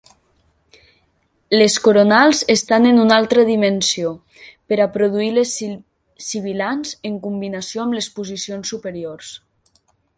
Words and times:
Les 1.61 1.75
coronals 1.87 2.39
estan 2.53 2.87
en 2.93 3.01
una 3.03 3.19
altra 3.23 3.45
dimensió, 3.51 4.15
per 4.73 4.79
a 4.81 4.89
produir 4.99 5.31
les 5.37 5.53
sibilants 6.33 6.97
en 7.11 7.23
combinació 7.31 7.85
amb 7.89 7.99
les 8.01 8.13
posicions 8.21 8.75
superiors. 8.77 9.35